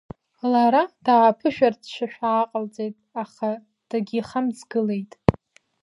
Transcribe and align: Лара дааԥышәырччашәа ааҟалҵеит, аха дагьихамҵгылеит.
Лара 0.51 0.83
дааԥышәырччашәа 1.05 2.27
ааҟалҵеит, 2.33 2.95
аха 3.23 3.49
дагьихамҵгылеит. 3.89 5.11